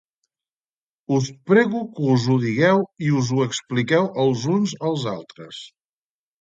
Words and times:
Us 1.17 1.29
prego 1.49 1.81
que 1.99 2.07
us 2.15 2.25
ho 2.33 2.39
digueu 2.47 2.83
i 3.09 3.13
us 3.21 3.31
ho 3.37 3.45
expliqueu 3.51 4.11
els 4.27 4.49
uns 4.59 4.77
als 4.91 5.09
altres. 5.17 5.65